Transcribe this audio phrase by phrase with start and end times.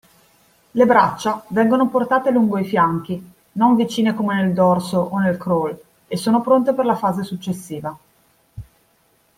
[0.71, 5.79] Le braccia vengono portate lungo i fianchi (non vicine come nel dorso e nel crawl)
[6.07, 7.95] e sono pronte per la fase successiva.